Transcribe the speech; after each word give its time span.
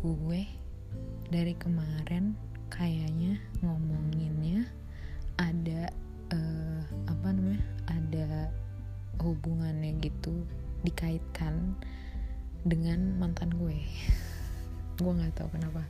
gue 0.00 0.42
dari 1.28 1.52
kemarin 1.60 2.32
kayaknya 2.72 3.36
ngomonginnya 3.60 4.64
ada 5.36 5.92
uh, 6.32 6.82
apa 7.04 7.28
namanya 7.36 7.60
ada 7.90 8.48
hubungannya 9.20 10.00
gitu 10.00 10.32
dikaitkan 10.86 11.76
dengan 12.64 13.20
mantan 13.20 13.52
gue. 13.52 13.76
Gue 14.96 15.12
nggak 15.16 15.36
tahu 15.36 15.48
kenapa. 15.52 15.84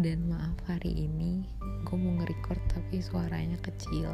Dan 0.00 0.32
maaf 0.32 0.56
hari 0.64 1.04
ini 1.08 1.44
gue 1.84 1.96
mau 1.96 2.16
nge-record 2.16 2.60
tapi 2.72 3.04
suaranya 3.04 3.60
kecil 3.60 4.08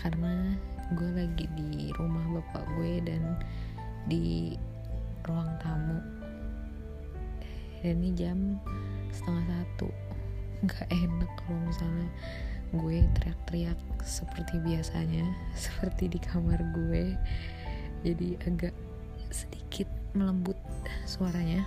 karena 0.00 0.56
gue 0.96 1.10
lagi 1.12 1.44
di 1.56 1.92
rumah 2.00 2.24
bapak 2.40 2.64
gue 2.80 3.04
dan 3.04 3.36
di 4.08 4.56
ruang 5.26 5.50
tamu. 5.60 5.98
Dan 7.82 8.02
ini 8.02 8.10
jam 8.16 8.38
setengah 9.12 9.44
satu. 9.46 9.88
Nggak 10.64 10.86
enak 10.90 11.30
kalau 11.44 11.60
misalnya 11.66 12.08
gue 12.74 12.98
teriak-teriak 13.20 13.78
seperti 14.02 14.58
biasanya 14.58 15.26
seperti 15.66 16.10
di 16.10 16.18
kamar 16.22 16.58
gue. 16.74 17.14
Jadi 18.06 18.38
agak 18.46 18.74
sedikit 19.30 19.90
melembut 20.14 20.56
suaranya. 21.04 21.66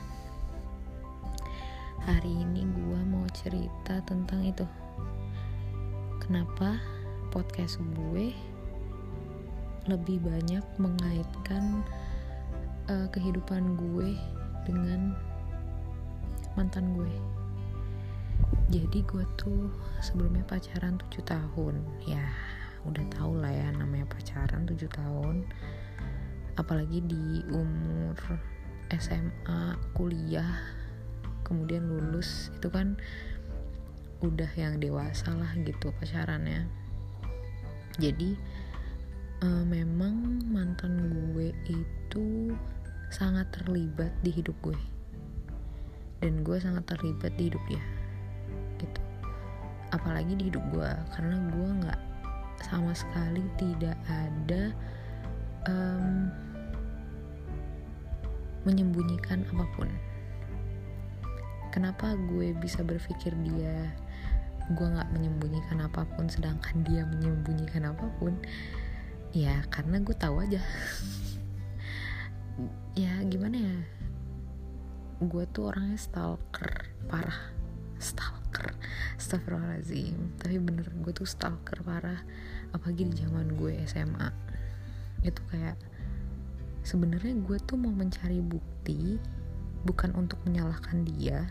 Hari 2.08 2.32
ini 2.32 2.64
gue 2.64 3.00
mau 3.12 3.28
cerita 3.36 4.02
tentang 4.08 4.42
itu. 4.48 4.66
Kenapa 6.24 6.80
podcast 7.30 7.78
gue 7.94 8.34
lebih 9.90 10.22
banyak 10.22 10.62
mengaitkan 10.78 11.82
uh, 12.90 13.08
kehidupan 13.14 13.78
gue 13.78 14.18
dengan 14.66 15.14
mantan 16.58 16.98
gue. 16.98 17.14
Jadi 18.70 19.02
gue 19.06 19.26
tuh 19.38 19.70
sebelumnya 20.02 20.46
pacaran 20.46 20.98
7 21.10 21.22
tahun. 21.26 21.76
Ya 22.06 22.26
udah 22.86 23.06
tau 23.14 23.34
lah 23.38 23.54
ya 23.54 23.70
namanya 23.74 24.10
pacaran 24.10 24.66
7 24.66 24.90
tahun. 24.90 25.46
Apalagi 26.58 27.06
di 27.06 27.46
umur 27.54 28.18
SMA 28.90 29.78
kuliah 29.94 30.60
kemudian 31.46 31.86
lulus 31.90 32.54
itu 32.58 32.70
kan 32.70 32.98
udah 34.22 34.50
yang 34.58 34.78
dewasa 34.82 35.32
lah 35.34 35.50
gitu 35.62 35.94
pacarannya. 35.98 36.68
Jadi 37.98 38.36
uh, 39.44 39.64
memang 39.66 40.46
mantan 40.52 41.10
gue 41.34 41.52
itu 41.68 42.54
sangat 43.10 43.50
terlibat 43.54 44.14
di 44.22 44.30
hidup 44.34 44.56
gue. 44.62 44.78
Dan 46.22 46.46
gue 46.46 46.58
sangat 46.62 46.86
terlibat 46.86 47.34
di 47.38 47.50
hidup 47.50 47.62
dia 47.70 47.82
gitu. 48.80 49.02
Apalagi 49.92 50.34
di 50.40 50.50
hidup 50.50 50.64
gue 50.72 50.92
karena 51.14 51.36
gue 51.52 51.70
nggak 51.84 52.02
sama 52.64 52.92
sekali 52.96 53.44
tidak 53.60 53.96
ada 54.08 54.72
um, 55.68 56.32
menyembunyikan 58.64 59.44
apa 59.52 59.66
pun. 59.76 59.90
Kenapa 61.70 62.18
gue 62.18 62.58
bisa 62.58 62.82
berpikir 62.82 63.36
dia 63.46 63.94
gue 64.70 64.86
nggak 64.86 65.10
menyembunyikan 65.10 65.82
apa 65.82 66.06
pun 66.14 66.30
sedangkan 66.30 66.86
dia 66.86 67.06
menyembunyikan 67.06 67.90
apa 67.90 68.06
pun? 68.22 68.38
Ya 69.34 69.62
karena 69.70 70.02
gue 70.02 70.16
tahu 70.18 70.42
aja 70.42 70.62
ya 73.00 73.24
gimana 73.24 73.56
ya? 73.56 73.78
Gue 75.24 75.48
tuh 75.48 75.72
orangnya 75.72 75.96
stalker 75.96 76.92
parah. 77.08 77.56
Stalker. 77.96 78.76
Astagfirullahaladzim. 79.16 80.36
Tapi 80.36 80.60
bener 80.60 80.92
gue 81.00 81.12
tuh 81.16 81.28
stalker 81.28 81.80
parah. 81.84 82.20
Apalagi 82.76 83.08
di 83.08 83.16
zaman 83.24 83.56
gue 83.56 83.80
SMA 83.88 84.28
itu 85.20 85.40
kayak 85.52 85.76
sebenarnya 86.84 87.36
gue 87.44 87.58
tuh 87.64 87.76
mau 87.76 87.92
mencari 87.92 88.40
bukti 88.40 89.20
bukan 89.88 90.16
untuk 90.16 90.40
menyalahkan 90.44 91.08
dia. 91.08 91.48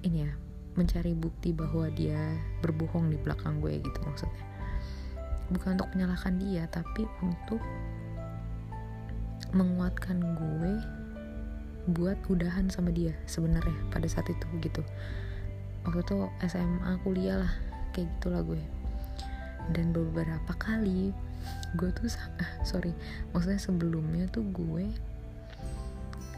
Ini 0.00 0.18
ya 0.24 0.32
mencari 0.76 1.12
bukti 1.12 1.52
bahwa 1.52 1.92
dia 1.92 2.16
berbohong 2.64 3.12
di 3.12 3.20
belakang 3.20 3.60
gue 3.60 3.76
gitu 3.80 3.98
maksudnya. 4.08 4.44
Bukan 5.52 5.76
untuk 5.76 5.90
menyalahkan 5.92 6.40
dia 6.40 6.64
tapi 6.72 7.04
untuk 7.20 7.60
menguatkan 9.50 10.18
gue 10.38 10.72
buat 11.90 12.18
udahan 12.30 12.70
sama 12.70 12.94
dia 12.94 13.16
sebenarnya 13.26 13.74
pada 13.90 14.06
saat 14.06 14.28
itu 14.30 14.46
gitu. 14.62 14.82
Waktu 15.82 16.04
itu 16.04 16.16
SMA 16.46 16.92
kuliah 17.02 17.42
lah 17.42 17.52
kayak 17.96 18.08
gitulah 18.18 18.44
gue. 18.44 18.62
Dan 19.74 19.90
beberapa 19.94 20.52
kali 20.60 21.10
gue 21.74 21.90
tuh 21.96 22.10
sorry 22.68 22.92
maksudnya 23.32 23.60
sebelumnya 23.60 24.28
tuh 24.28 24.44
gue 24.52 24.86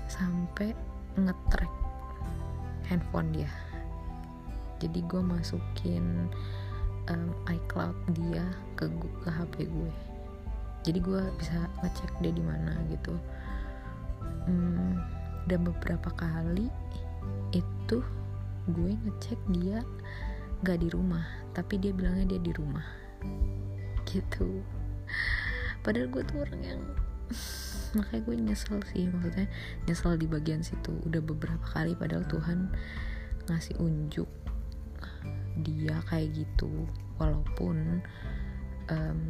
sampai 0.09 0.73
ngetrack 1.19 1.73
handphone 2.89 3.33
dia. 3.35 3.51
Jadi 4.81 4.99
gue 5.07 5.23
masukin 5.23 6.27
um, 7.11 7.31
iCloud 7.47 7.95
dia 8.15 8.47
ke 8.75 8.91
ke 9.23 9.31
HP 9.31 9.69
gue 9.69 10.12
jadi 10.83 10.99
gue 10.99 11.23
bisa 11.39 11.59
ngecek 11.83 12.11
dia 12.19 12.33
di 12.35 12.43
mana 12.43 12.75
gitu. 12.91 13.15
Hmm, 14.51 14.99
dan 15.47 15.63
beberapa 15.63 16.11
kali 16.19 16.67
itu 17.55 17.99
gue 18.67 18.91
ngecek 18.95 19.39
dia 19.55 19.83
gak 20.63 20.79
di 20.79 20.91
rumah 20.91 21.27
tapi 21.55 21.79
dia 21.79 21.95
bilangnya 21.95 22.35
dia 22.35 22.41
di 22.43 22.53
rumah. 22.55 22.87
Gitu. 24.11 24.63
Padahal 25.87 26.11
gue 26.11 26.23
tuh 26.27 26.39
orang 26.43 26.63
yang 26.63 26.83
makanya 27.97 28.23
gue 28.27 28.37
nyesel 28.41 28.79
sih 28.91 29.07
maksudnya 29.07 29.47
nyesel 29.87 30.19
di 30.19 30.27
bagian 30.27 30.67
situ. 30.67 30.91
Udah 31.07 31.23
beberapa 31.23 31.63
kali 31.71 31.95
padahal 31.95 32.27
Tuhan 32.27 32.75
ngasih 33.47 33.79
unjuk 33.79 34.31
dia 35.63 36.03
kayak 36.11 36.35
gitu. 36.35 36.91
Walaupun 37.23 38.03
um, 38.91 39.23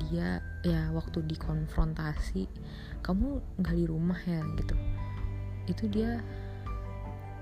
dia 0.00 0.40
ya 0.64 0.88
waktu 0.96 1.20
dikonfrontasi 1.28 2.48
kamu 3.04 3.42
nggak 3.60 3.76
di 3.76 3.84
rumah 3.84 4.18
ya? 4.24 4.40
Gitu. 4.56 4.74
Itu 5.68 5.84
dia 5.90 6.22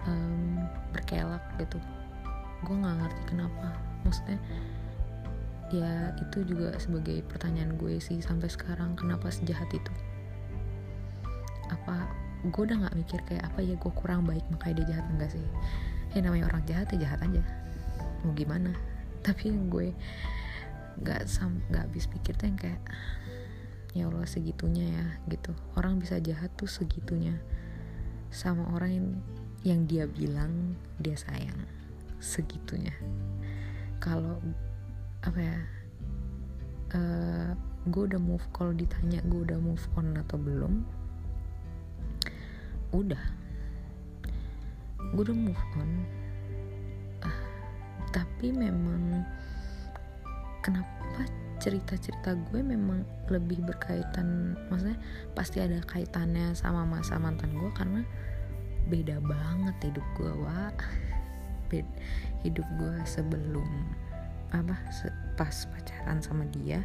um, 0.09 0.65
berkelak 0.91 1.45
gitu. 1.61 1.79
Gue 2.65 2.75
nggak 2.77 2.97
ngerti 3.05 3.23
kenapa. 3.31 3.77
Maksudnya 4.03 4.39
ya 5.71 6.11
itu 6.19 6.43
juga 6.43 6.75
sebagai 6.83 7.23
pertanyaan 7.31 7.79
gue 7.79 8.03
sih 8.03 8.19
sampai 8.19 8.51
sekarang 8.51 8.99
kenapa 8.99 9.31
sejahat 9.31 9.71
itu? 9.71 9.93
Apa 11.71 12.11
gue 12.41 12.63
udah 12.67 12.89
nggak 12.89 12.97
mikir 12.97 13.21
kayak 13.29 13.47
apa 13.47 13.61
ya 13.63 13.77
gue 13.77 13.93
kurang 13.95 14.27
baik 14.27 14.43
makanya 14.51 14.83
dia 14.83 14.87
jahat? 14.97 15.07
Enggak 15.13 15.31
sih. 15.37 15.47
Ya 16.17 16.27
namanya 16.27 16.51
orang 16.51 16.65
jahat 16.67 16.91
ya 16.97 17.07
jahat 17.07 17.21
aja. 17.23 17.43
Mau 18.27 18.33
gimana? 18.35 18.75
Tapi 19.27 19.53
yang 19.53 19.69
gue 19.69 19.95
nggak 20.99 21.31
sam 21.31 21.63
nggak 21.71 21.87
habis 21.87 22.11
pikir 22.11 22.35
tuh 22.35 22.51
yang 22.51 22.59
kayak 22.59 22.83
ya 23.95 24.07
Allah 24.07 24.27
segitunya 24.27 24.87
ya 24.87 25.07
gitu. 25.31 25.53
Orang 25.75 25.99
bisa 25.99 26.19
jahat 26.23 26.51
tuh 26.55 26.71
segitunya 26.71 27.39
sama 28.31 28.71
orang 28.75 28.91
yang 28.91 29.09
yang 29.61 29.81
dia 29.85 30.05
bilang 30.07 30.79
dia 31.03 31.19
sayang 31.19 31.59
segitunya. 32.23 32.95
Kalau 33.99 34.39
apa 35.21 35.41
ya 35.41 35.59
uh, 36.97 36.97
eh, 36.97 37.51
gue 37.91 38.03
udah 38.09 38.21
move 38.21 38.45
kalau 38.57 38.73
ditanya 38.73 39.21
gue 39.27 39.41
udah 39.45 39.59
move 39.61 39.85
on 39.99 40.17
atau 40.17 40.39
belum 40.39 40.87
udah. 42.95 43.25
Gue 45.13 45.23
udah 45.27 45.37
move 45.37 45.65
on. 45.77 45.91
Uh, 47.27 47.43
tapi 48.15 48.55
memang 48.55 49.27
kenapa 50.61 51.27
cerita-cerita 51.61 52.37
gue 52.49 52.65
memang 52.65 53.05
lebih 53.29 53.61
berkaitan 53.61 54.57
maksudnya 54.73 54.97
pasti 55.37 55.61
ada 55.61 55.77
kaitannya 55.85 56.57
sama 56.57 56.89
masa 56.89 57.21
mantan 57.21 57.53
gue 57.53 57.71
karena 57.77 58.01
beda 58.89 59.21
banget 59.21 59.77
hidup 59.93 60.07
gue 60.17 60.33
wa 60.41 60.73
beda, 61.69 61.93
hidup 62.43 62.67
gue 62.81 62.97
sebelum 63.05 63.69
apa 64.51 64.75
pas 65.39 65.55
pacaran 65.71 66.19
sama 66.19 66.43
dia 66.51 66.83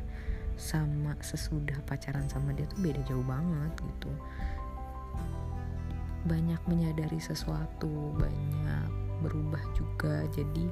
sama 0.56 1.16
sesudah 1.20 1.76
pacaran 1.84 2.28
sama 2.32 2.56
dia 2.56 2.64
tuh 2.72 2.80
beda 2.80 3.02
jauh 3.08 3.26
banget 3.28 3.74
gitu. 3.76 4.12
Banyak 6.26 6.62
menyadari 6.66 7.20
sesuatu 7.20 8.16
banyak 8.16 8.90
berubah 9.20 9.62
juga. 9.76 10.24
Jadi 10.32 10.72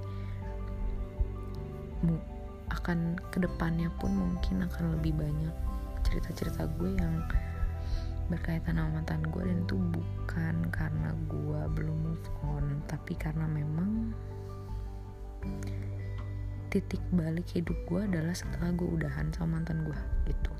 akan 2.73 3.21
ke 3.29 3.37
depannya 3.41 3.89
pun 4.01 4.11
mungkin 4.13 4.65
akan 4.65 4.97
lebih 4.99 5.13
banyak 5.13 5.55
cerita-cerita 6.03 6.67
gue 6.77 6.97
yang 6.97 7.21
berkaitan 8.27 8.81
sama 8.81 8.99
mantan 8.99 9.21
gue. 9.29 9.43
Dan 9.45 9.65
itu 9.65 9.77
bukan 9.77 10.55
karena 10.73 11.09
gue 11.29 11.61
belum 11.77 11.97
move 12.09 12.27
on 12.45 12.81
tapi 12.89 13.13
karena 13.13 13.45
memang 13.45 14.11
titik 16.73 17.01
balik 17.13 17.45
hidup 17.53 17.77
gue 17.85 18.01
adalah 18.01 18.33
setelah 18.33 18.73
gue 18.73 18.89
udahan 18.89 19.29
sama 19.37 19.61
mantan 19.61 19.85
gue 19.85 19.99
gitu. 20.25 20.53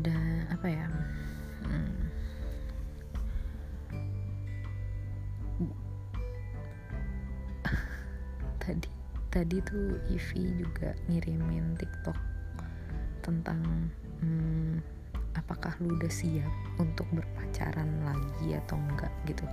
Dan 0.00 0.48
apa 0.48 0.64
ya 0.64 0.88
hmm, 1.68 1.99
tadi 9.30 9.62
tuh 9.62 9.94
Ivy 10.10 10.58
juga 10.58 10.90
ngirimin 11.06 11.78
TikTok 11.78 12.18
tentang 13.22 13.62
hmm, 14.18 14.82
apakah 15.38 15.70
lu 15.78 15.94
udah 15.94 16.10
siap 16.10 16.50
untuk 16.82 17.06
berpacaran 17.14 18.02
lagi 18.02 18.58
atau 18.58 18.74
enggak 18.74 19.12
gitu. 19.30 19.46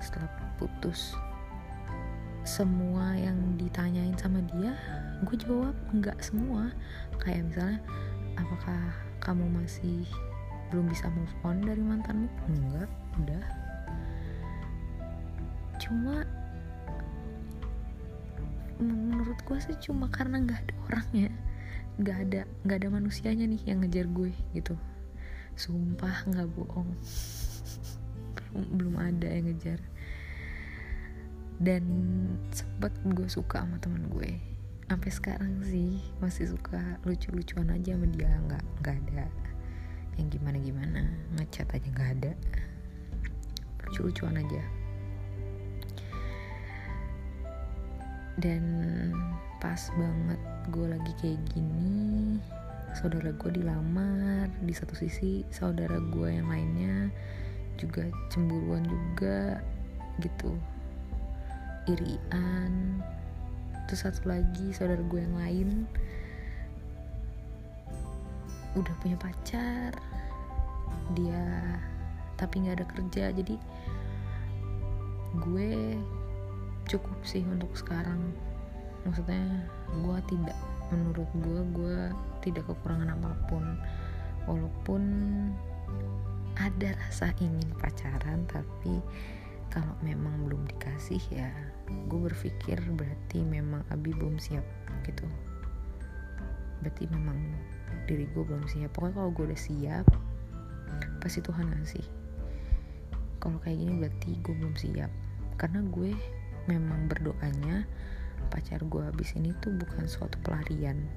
Setelah 0.00 0.32
putus 0.56 1.12
semua 2.48 3.12
yang 3.12 3.36
ditanyain 3.60 4.16
sama 4.16 4.40
dia 4.48 4.72
gue 5.28 5.36
jawab 5.36 5.76
enggak 5.92 6.16
semua. 6.24 6.72
Kayak 7.20 7.52
misalnya 7.52 7.80
apakah 8.40 8.80
kamu 9.20 9.44
masih 9.60 10.08
belum 10.72 10.88
bisa 10.88 11.12
move 11.12 11.36
on 11.44 11.60
dari 11.60 11.84
mantanmu? 11.84 12.28
Enggak 12.48 12.88
udah. 13.20 13.44
Cuma 15.78 16.24
menurut 19.38 19.62
gue 19.62 19.70
sih 19.70 19.78
cuma 19.86 20.10
karena 20.10 20.42
nggak 20.42 20.58
ada 20.66 20.74
orangnya 20.90 21.30
nggak 22.02 22.18
ada 22.26 22.40
nggak 22.66 22.78
ada 22.82 22.88
manusianya 22.90 23.46
nih 23.46 23.62
yang 23.70 23.78
ngejar 23.82 24.06
gue 24.10 24.34
gitu. 24.54 24.74
Sumpah 25.54 26.26
nggak 26.26 26.46
bohong. 26.58 26.90
Belum 28.78 28.98
ada 28.98 29.30
yang 29.30 29.46
ngejar. 29.50 29.78
Dan 31.58 31.82
sempet 32.50 32.94
gue 33.02 33.26
suka 33.30 33.62
sama 33.62 33.78
temen 33.78 34.10
gue. 34.10 34.42
Sampai 34.90 35.10
sekarang 35.10 35.62
sih 35.66 36.02
masih 36.22 36.54
suka 36.54 36.98
lucu-lucuan 37.02 37.70
aja 37.74 37.94
sama 37.94 38.06
dia. 38.10 38.30
Nggak 38.46 38.62
nggak 38.82 38.96
ada 39.06 39.26
yang 40.18 40.26
gimana 40.34 40.58
gimana 40.58 41.02
ngechat 41.38 41.66
aja 41.74 41.86
nggak 41.94 42.10
ada. 42.22 42.32
Lucu-lucuan 43.86 44.38
aja 44.38 44.77
dan 48.38 48.62
pas 49.58 49.90
banget 49.98 50.40
gue 50.70 50.86
lagi 50.86 51.12
kayak 51.18 51.40
gini 51.50 52.38
saudara 52.94 53.34
gue 53.34 53.50
dilamar. 53.50 54.46
Di 54.62 54.72
satu 54.74 54.94
sisi 54.94 55.42
saudara 55.50 55.98
gue 55.98 56.28
yang 56.30 56.48
lainnya 56.48 57.10
juga 57.78 58.06
cemburuan 58.30 58.86
juga 58.86 59.62
gitu. 60.22 60.54
Irian. 61.90 63.02
Terus 63.88 64.04
satu 64.04 64.28
lagi 64.28 64.70
saudara 64.70 65.00
gue 65.00 65.20
yang 65.20 65.36
lain 65.36 65.68
udah 68.78 68.94
punya 69.02 69.18
pacar. 69.18 69.92
Dia 71.16 71.44
tapi 72.38 72.62
nggak 72.62 72.78
ada 72.78 72.86
kerja 72.86 73.24
jadi 73.34 73.56
gue 75.42 75.98
cukup 76.88 77.18
sih 77.22 77.44
untuk 77.44 77.70
sekarang. 77.76 78.32
Maksudnya 79.04 79.68
gue 79.92 80.18
tidak 80.32 80.58
menurut 80.88 81.28
gue 81.36 81.60
gue 81.76 81.98
tidak 82.40 82.64
kekurangan 82.66 83.12
apa 83.12 83.36
pun. 83.46 83.64
Walaupun 84.48 85.02
ada 86.56 86.90
rasa 86.98 87.30
ingin 87.38 87.70
pacaran 87.78 88.48
tapi 88.50 88.98
kalau 89.68 89.94
memang 90.02 90.48
belum 90.48 90.64
dikasih 90.74 91.20
ya 91.30 91.52
gue 91.86 92.18
berpikir 92.18 92.80
berarti 92.96 93.44
memang 93.44 93.84
Abi 93.92 94.16
belum 94.16 94.40
siap 94.40 94.64
gitu. 95.04 95.28
Berarti 96.80 97.04
memang 97.12 97.36
diri 98.08 98.24
gue 98.32 98.42
belum 98.42 98.64
siap. 98.64 98.96
Pokoknya 98.96 99.14
kalau 99.20 99.30
gue 99.36 99.44
udah 99.52 99.60
siap 99.60 100.06
pasti 101.20 101.44
Tuhan 101.44 101.68
ngasih. 101.68 102.06
Kalau 103.38 103.60
kayak 103.62 103.78
gini 103.78 103.94
berarti 104.00 104.30
gue 104.40 104.54
belum 104.56 104.74
siap. 104.74 105.12
Karena 105.60 105.84
gue 105.84 106.16
memang 106.68 107.08
berdoanya 107.08 107.88
pacar 108.52 108.84
gue 108.84 109.02
habis 109.02 109.34
ini 109.34 109.56
tuh 109.58 109.72
bukan 109.74 110.04
suatu 110.06 110.36
pelarian 110.44 111.08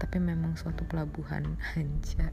tapi 0.00 0.16
memang 0.16 0.56
suatu 0.56 0.82
pelabuhan. 0.88 1.44
Aja 1.76 2.32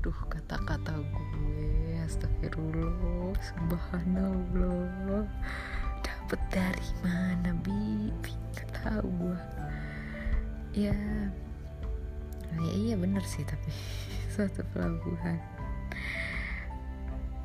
duh 0.00 0.14
kata-kata 0.30 1.02
gue 1.02 1.98
astagfirullah 2.06 3.34
subhanallah. 3.42 5.26
Dapet 6.00 6.40
dari 6.48 6.88
mana 7.02 7.52
bi? 7.60 8.08
Gak 8.54 8.70
tahu 8.80 9.06
gue 9.06 9.40
ya 10.76 10.94
ya 12.54 12.72
iya 12.72 12.94
bener 12.94 13.24
sih 13.26 13.42
tapi 13.44 13.68
suatu 14.32 14.62
pelabuhan. 14.72 15.36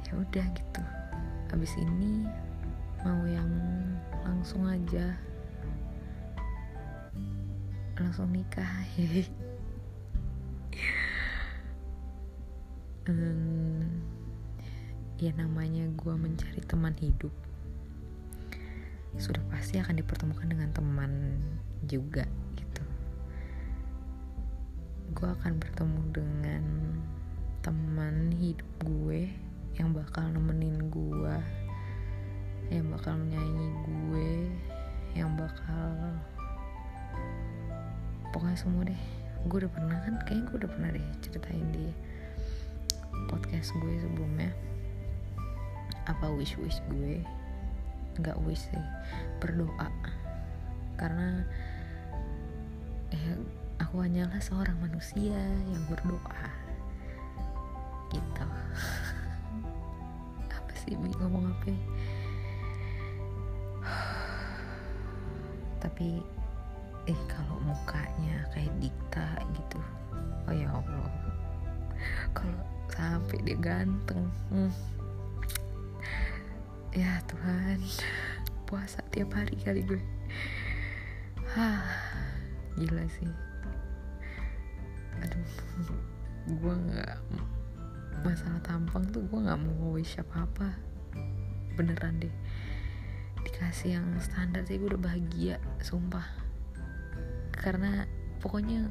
Ya 0.07 0.13
udah 0.15 0.45
gitu. 0.53 0.81
Abis 1.49 1.73
ini 1.81 2.29
mau 3.03 3.27
yang 3.27 3.51
langsung 4.23 4.63
aja. 4.63 5.11
Langsung 7.99 8.31
nikah. 8.31 8.71
Hmm, 13.03 13.83
ya 15.19 15.35
namanya 15.35 15.91
gue 15.91 16.15
mencari 16.15 16.63
teman 16.63 16.95
hidup. 16.95 17.35
Sudah 19.19 19.43
pasti 19.51 19.75
akan 19.75 19.99
dipertemukan 19.99 20.47
dengan 20.47 20.71
teman 20.71 21.11
juga 21.83 22.23
gitu. 22.55 22.79
Gue 25.11 25.27
akan 25.35 25.59
bertemu 25.59 26.01
dengan 26.15 26.63
teman 27.59 28.31
hidup 28.31 28.71
gue 28.87 29.27
yang 29.75 29.91
bakal 29.91 30.23
nemenin 30.31 30.87
gue 30.87 31.62
yang 32.71 32.87
bakal 32.93 33.17
menyayangi 33.19 33.69
gue 33.83 34.31
yang 35.13 35.31
bakal 35.37 36.17
pokoknya 38.33 38.57
semua 38.57 38.83
deh. 38.85 39.01
Gue 39.45 39.57
udah 39.65 39.71
pernah 39.71 39.97
kan 40.01 40.13
kayaknya 40.25 40.43
gue 40.49 40.57
udah 40.65 40.71
pernah 40.71 40.89
deh 40.89 41.05
ceritain 41.21 41.67
di 41.69 41.87
podcast 43.29 43.75
gue 43.77 43.93
sebelumnya. 44.01 44.49
Apa 46.09 46.33
wish 46.33 46.57
wish 46.57 46.81
gue? 46.89 47.21
Nggak 48.17 48.37
wish 48.43 48.65
sih 48.73 48.85
berdoa. 49.37 49.89
Karena 50.97 51.45
ya 53.13 53.37
aku 53.81 54.01
hanyalah 54.01 54.41
seorang 54.41 54.77
manusia 54.81 55.37
yang 55.69 55.83
berdoa. 55.89 56.45
Gitu. 58.09 58.45
Apa 60.57 60.73
sih 60.85 60.97
ngomong 60.97 61.53
apa 61.53 61.73
tapi 66.03 66.19
eh 67.07 67.21
kalau 67.31 67.63
mukanya 67.63 68.43
kayak 68.51 68.75
dikta 68.83 69.39
gitu 69.55 69.79
oh 70.43 70.51
ya 70.51 70.67
Allah. 70.67 71.07
Kalau 72.35 72.59
sampai 72.91 73.39
dia 73.47 73.55
ganteng 73.55 74.27
hmm. 74.51 74.71
ya 76.91 77.23
Tuhan 77.23 77.79
puasa 78.67 78.99
tiap 79.15 79.31
hari 79.31 79.55
kali 79.63 79.79
gue. 79.87 80.03
Hah, 81.55 81.87
gila 82.75 83.07
sih. 83.07 83.31
Aduh 85.23 85.47
gue 86.51 86.75
nggak 86.91 87.15
masalah 88.27 88.59
tampang 88.59 89.07
tuh 89.15 89.23
gue 89.31 89.39
nggak 89.39 89.55
mau 89.55 89.95
wish 89.95 90.19
apa 90.19 90.43
apa 90.43 90.67
beneran 91.79 92.19
deh 92.19 92.35
dikasih 93.43 93.99
yang 93.99 94.07
standar 94.19 94.63
sih 94.63 94.79
gue 94.79 94.89
udah 94.91 95.03
bahagia 95.03 95.55
sumpah. 95.83 96.23
Karena 97.53 98.07
pokoknya 98.39 98.87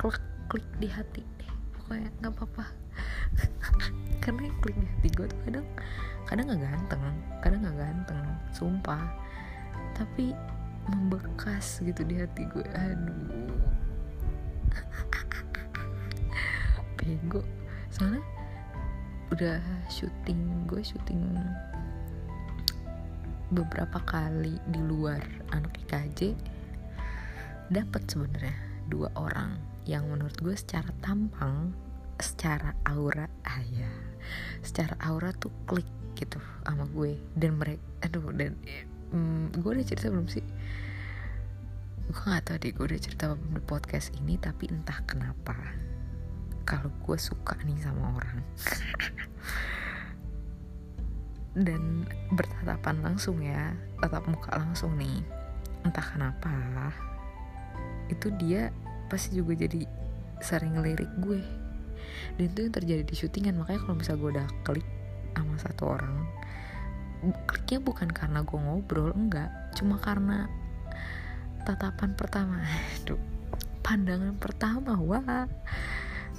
klik 0.00 0.20
klik 0.48 0.66
di 0.80 0.88
hati 0.88 1.24
deh 1.40 1.52
pokoknya 1.76 2.08
nggak 2.20 2.32
apa-apa. 2.36 2.64
Karena 4.22 4.48
yang 4.48 4.56
klik 4.60 4.76
di 4.76 4.86
hati 4.86 5.08
gue 5.12 5.26
tuh 5.28 5.40
kadang 5.48 5.66
kadang 6.24 6.44
nggak 6.48 6.62
ganteng 6.64 7.02
kadang 7.40 7.60
nggak 7.64 7.78
ganteng 7.80 8.22
sumpah. 8.52 9.04
Tapi 9.96 10.36
membekas 10.88 11.80
gitu 11.80 12.04
di 12.04 12.20
hati 12.20 12.44
gue 12.48 12.64
aduh. 12.76 13.56
Bego. 17.00 17.40
Soalnya 17.92 18.24
udah 19.32 19.58
syuting 19.90 20.68
gue 20.68 20.82
syuting 20.84 21.20
beberapa 23.52 24.00
kali 24.04 24.56
di 24.70 24.80
luar 24.80 25.20
anak 25.52 25.76
IKJ 25.84 26.32
dapat 27.68 28.02
sebenarnya 28.08 28.56
dua 28.88 29.08
orang 29.16 29.56
yang 29.84 30.08
menurut 30.08 30.36
gue 30.40 30.56
secara 30.56 30.88
tampang 31.04 31.72
secara 32.16 32.72
aura 32.88 33.28
ah 33.44 33.60
ya 33.68 33.90
secara 34.64 34.96
aura 35.04 35.32
tuh 35.36 35.52
klik 35.68 35.88
gitu 36.16 36.38
sama 36.64 36.88
gue. 36.94 37.18
Dan 37.36 37.60
mereka 37.60 37.82
aduh 38.00 38.32
dan 38.32 38.56
mm, 39.12 39.60
gue 39.60 39.70
udah 39.70 39.86
cerita 39.86 40.08
belum 40.08 40.28
sih? 40.30 40.44
Gue 42.08 42.24
nggak 42.24 42.44
tahu 42.48 42.56
deh 42.60 42.72
gue 42.72 42.84
udah 42.84 43.00
cerita 43.00 43.24
di 43.36 43.62
podcast 43.64 44.14
ini 44.16 44.40
tapi 44.40 44.70
entah 44.70 45.00
kenapa 45.04 45.56
kalau 46.64 46.88
gue 47.04 47.18
suka 47.20 47.60
nih 47.68 47.76
sama 47.84 48.16
orang 48.16 48.40
dan 51.54 52.02
bertatapan 52.34 52.98
langsung 52.98 53.38
ya 53.38 53.74
tatap 54.02 54.26
muka 54.26 54.50
langsung 54.58 54.98
nih. 54.98 55.22
Entah 55.86 56.02
kenapa 56.02 56.50
itu 58.10 58.28
dia 58.36 58.74
pasti 59.06 59.38
juga 59.38 59.54
jadi 59.54 59.86
sering 60.42 60.76
ngelirik 60.76 61.10
gue. 61.22 61.40
Dan 62.36 62.50
itu 62.50 62.58
yang 62.68 62.74
terjadi 62.74 63.02
di 63.06 63.14
syutingan 63.14 63.56
makanya 63.62 63.80
kalau 63.86 63.96
misalnya 63.96 64.20
gue 64.20 64.30
udah 64.38 64.48
klik 64.66 64.88
sama 65.34 65.56
satu 65.58 65.82
orang 65.98 66.14
kliknya 67.48 67.80
bukan 67.80 68.12
karena 68.12 68.44
gue 68.44 68.58
ngobrol 68.58 69.14
enggak. 69.16 69.48
Cuma 69.78 69.96
karena 69.96 70.50
tatapan 71.64 72.12
pertama. 72.12 72.60
Aduh 73.00 73.20
pandangan 73.80 74.36
pertama 74.36 74.98
wah. 75.00 75.48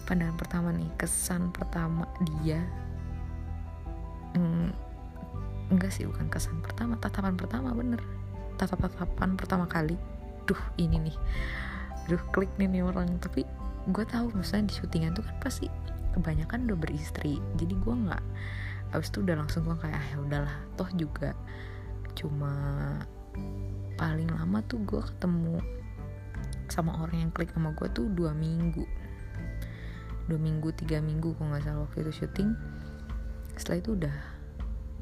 Pandangan 0.05 0.37
pertama 0.37 0.69
nih 0.69 0.91
kesan 1.01 1.49
pertama 1.49 2.05
dia 2.21 2.61
mm, 4.37 4.84
enggak 5.73 5.91
sih 5.93 6.05
bukan 6.05 6.29
kesan 6.29 6.61
pertama. 6.61 6.97
Tatapan 6.99 7.35
pertama 7.37 7.73
bener. 7.73 8.01
Tatap-tatapan 8.59 9.35
pertama 9.37 9.65
kali. 9.65 9.97
Duh 10.45 10.61
ini 10.77 11.09
nih. 11.09 11.17
Duh 12.09 12.21
klik 12.33 12.51
nih 12.61 12.69
nih 12.69 12.83
orang. 12.85 13.17
Tapi 13.17 13.45
gue 13.89 14.05
tahu 14.05 14.33
misalnya 14.33 14.69
di 14.69 14.75
syutingan 14.77 15.13
tuh 15.17 15.25
kan 15.25 15.37
pasti 15.41 15.67
kebanyakan 16.13 16.69
udah 16.69 16.77
beristri. 16.77 17.41
Jadi 17.57 17.73
gue 17.75 17.93
nggak 17.93 18.23
habis 18.93 19.09
itu 19.11 19.25
udah 19.25 19.35
langsung 19.35 19.65
gue 19.65 19.77
kayak 19.81 19.97
ah 19.97 20.05
ya 20.13 20.17
udahlah. 20.21 20.55
Toh 20.77 20.89
juga 20.95 21.33
cuma 22.15 22.53
paling 23.99 24.31
lama 24.31 24.63
tuh 24.63 24.79
gue 24.87 25.01
ketemu 25.03 25.59
sama 26.71 26.97
orang 27.03 27.27
yang 27.27 27.31
klik 27.31 27.51
sama 27.53 27.75
gue 27.75 27.87
tuh 27.91 28.07
dua 28.13 28.31
minggu. 28.31 28.85
Dua 30.25 30.39
minggu 30.41 30.73
tiga 30.73 30.97
minggu 31.03 31.37
kok 31.37 31.45
nggak 31.45 31.63
salah 31.65 31.85
waktu 31.85 32.05
itu 32.07 32.23
syuting. 32.23 32.55
Setelah 33.57 33.77
itu 33.81 33.91
udah 33.93 34.15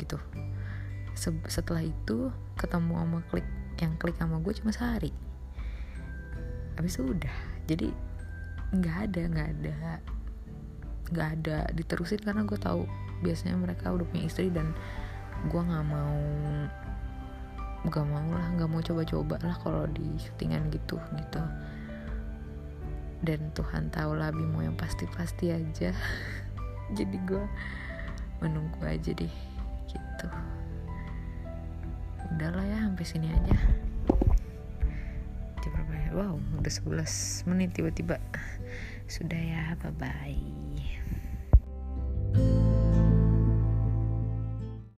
gitu 0.01 0.17
setelah 1.47 1.83
itu 1.83 2.31
ketemu 2.59 2.93
sama 2.99 3.19
klik 3.31 3.47
yang 3.79 3.93
klik 3.97 4.15
sama 4.19 4.39
gue 4.43 4.53
cuma 4.59 4.71
sehari. 4.75 5.11
Habis 6.75 6.99
udah. 6.99 7.35
Jadi 7.69 7.91
nggak 8.73 8.97
ada 9.09 9.21
nggak 9.29 9.49
ada 9.53 9.75
nggak 11.13 11.29
ada 11.39 11.57
diterusin 11.77 12.25
karena 12.25 12.41
gue 12.41 12.57
tahu 12.57 12.89
biasanya 13.21 13.53
mereka 13.53 13.93
udah 13.93 14.01
punya 14.09 14.25
istri 14.25 14.49
dan 14.49 14.73
gue 15.45 15.61
nggak 15.61 15.85
mau 15.85 16.17
nggak 17.83 18.05
mau 18.07 18.29
lah 18.33 18.47
nggak 18.57 18.69
mau 18.71 18.81
coba-coba 18.81 19.35
lah 19.43 19.55
kalau 19.61 19.83
di 19.91 20.05
syutingan 20.17 20.71
gitu 20.73 20.97
gitu. 20.97 21.41
Dan 23.23 23.55
Tuhan 23.55 23.87
tahu 23.87 24.19
lah 24.19 24.35
Bimo 24.35 24.59
yang 24.59 24.75
pasti-pasti 24.75 25.55
aja. 25.55 25.95
Jadi 26.97 27.17
gue 27.23 27.43
menunggu 28.43 28.83
aja 28.83 29.15
deh 29.15 29.31
gitu 29.87 30.27
udahlah 32.33 32.65
ya 32.65 32.79
sampai 32.89 33.05
sini 33.05 33.27
aja. 33.29 33.57
Wow 36.13 36.37
udah 36.61 36.69
11 36.69 37.49
menit 37.49 37.73
tiba-tiba. 37.73 38.21
Sudah 39.09 39.41
ya 39.41 39.73
bye 39.81 39.89
bye 39.97 41.22